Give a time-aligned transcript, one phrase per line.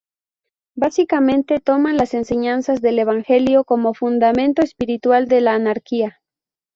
[0.75, 6.19] Básicamente toman las enseñanzas del Evangelio como fundamento espiritual de la anarquía.